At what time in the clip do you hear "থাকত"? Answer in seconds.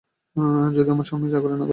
1.57-1.69